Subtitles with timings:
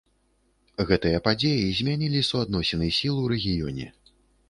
[0.91, 3.91] Гэтыя падзеі змянілі суадносіны сіл у рэгіёне.